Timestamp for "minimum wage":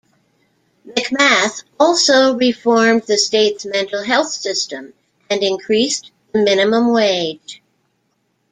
6.41-7.61